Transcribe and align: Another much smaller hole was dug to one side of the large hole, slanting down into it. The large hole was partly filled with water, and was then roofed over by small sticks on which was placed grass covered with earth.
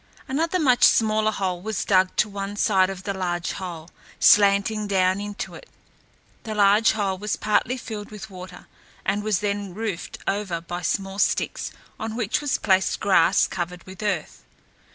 Another 0.27 0.57
much 0.57 0.83
smaller 0.83 1.29
hole 1.29 1.61
was 1.61 1.85
dug 1.85 2.15
to 2.15 2.27
one 2.27 2.55
side 2.55 2.89
of 2.89 3.03
the 3.03 3.13
large 3.13 3.51
hole, 3.51 3.91
slanting 4.19 4.87
down 4.87 5.21
into 5.21 5.53
it. 5.53 5.69
The 6.41 6.55
large 6.55 6.93
hole 6.93 7.19
was 7.19 7.35
partly 7.35 7.77
filled 7.77 8.09
with 8.09 8.27
water, 8.31 8.65
and 9.05 9.21
was 9.23 9.41
then 9.41 9.75
roofed 9.75 10.17
over 10.27 10.59
by 10.59 10.81
small 10.81 11.19
sticks 11.19 11.71
on 11.99 12.15
which 12.15 12.41
was 12.41 12.57
placed 12.57 12.99
grass 12.99 13.45
covered 13.45 13.83
with 13.83 14.01
earth. 14.01 14.41